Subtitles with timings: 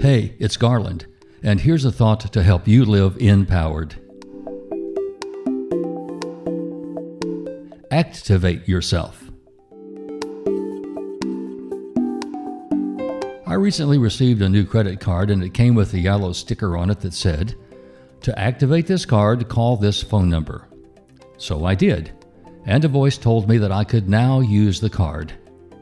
[0.00, 1.04] Hey, it's Garland,
[1.42, 3.96] and here's a thought to help you live empowered.
[7.90, 9.22] Activate yourself.
[13.46, 16.88] I recently received a new credit card and it came with a yellow sticker on
[16.88, 17.54] it that said,
[18.22, 20.66] To activate this card, call this phone number.
[21.36, 22.10] So I did,
[22.64, 25.34] and a voice told me that I could now use the card.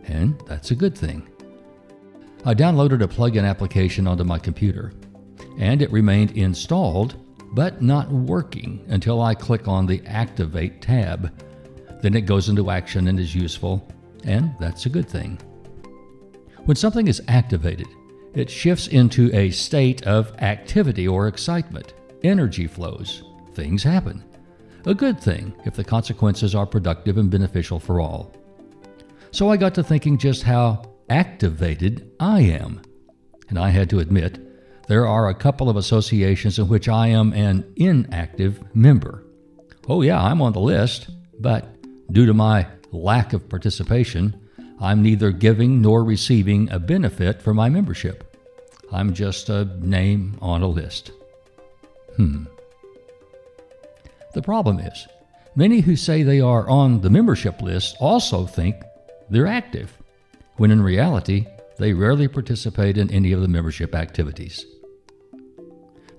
[0.06, 1.30] And that's a good thing.
[2.44, 4.92] I downloaded a plug in application onto my computer,
[5.58, 7.16] and it remained installed
[7.52, 11.32] but not working until I click on the Activate tab.
[12.02, 13.86] Then it goes into action and is useful,
[14.24, 15.40] and that's a good thing.
[16.64, 17.88] When something is activated,
[18.34, 21.94] it shifts into a state of activity or excitement.
[22.22, 23.22] Energy flows,
[23.54, 24.22] things happen.
[24.84, 28.32] A good thing if the consequences are productive and beneficial for all.
[29.30, 32.82] So I got to thinking just how activated I am.
[33.48, 34.38] And I had to admit,
[34.88, 39.24] there are a couple of associations in which I am an inactive member.
[39.86, 41.08] Oh, yeah, I'm on the list,
[41.40, 41.66] but
[42.12, 44.48] due to my lack of participation,
[44.80, 48.36] I'm neither giving nor receiving a benefit for my membership.
[48.92, 51.10] I'm just a name on a list.
[52.16, 52.44] Hmm.
[54.34, 55.06] The problem is,
[55.56, 58.76] many who say they are on the membership list also think
[59.28, 59.98] they're active
[60.58, 61.46] when in reality,
[61.78, 64.66] they rarely participate in any of the membership activities.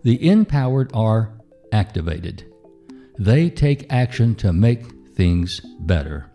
[0.03, 1.33] The empowered are
[1.71, 2.45] activated.
[3.17, 6.25] They take action to make things better.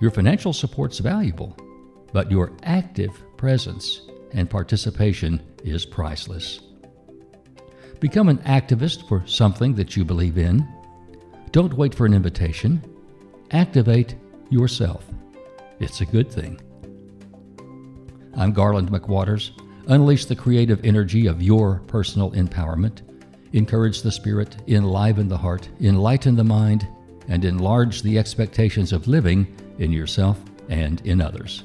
[0.00, 1.56] Your financial support's valuable,
[2.12, 6.60] but your active presence and participation is priceless.
[8.00, 10.68] Become an activist for something that you believe in.
[11.50, 12.82] Don't wait for an invitation.
[13.50, 14.14] Activate
[14.50, 15.04] yourself.
[15.80, 16.60] It's a good thing.
[18.38, 19.50] I'm Garland McWaters.
[19.88, 23.02] Unleash the creative energy of your personal empowerment.
[23.52, 26.86] Encourage the spirit, enliven the heart, enlighten the mind,
[27.26, 31.64] and enlarge the expectations of living in yourself and in others.